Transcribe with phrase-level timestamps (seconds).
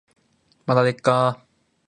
[0.65, 1.45] まだですかー